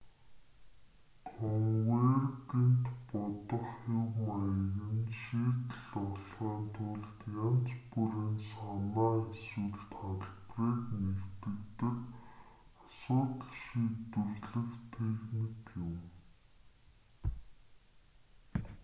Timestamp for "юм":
15.89-15.99